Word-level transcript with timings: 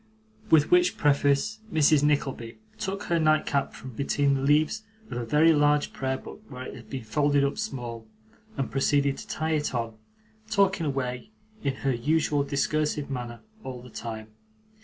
With 0.49 0.71
which 0.71 0.97
preface, 0.97 1.59
Mrs. 1.71 2.01
Nickleby 2.01 2.57
took 2.79 3.03
her 3.03 3.19
nightcap 3.19 3.75
from 3.75 3.91
between 3.91 4.33
the 4.33 4.41
leaves 4.41 4.81
of 5.11 5.17
a 5.19 5.23
very 5.27 5.53
large 5.53 5.93
prayer 5.93 6.17
book 6.17 6.41
where 6.49 6.63
it 6.63 6.73
had 6.73 6.89
been 6.89 7.03
folded 7.03 7.43
up 7.43 7.59
small, 7.59 8.07
and 8.57 8.71
proceeded 8.71 9.15
to 9.19 9.27
tie 9.27 9.51
it 9.51 9.75
on: 9.75 9.99
talking 10.49 10.87
away 10.87 11.29
in 11.63 11.75
her 11.85 11.93
usual 11.93 12.41
discursive 12.43 13.11
manner, 13.11 13.41
all 13.63 13.83
the 13.83 13.91
time. 13.91 14.29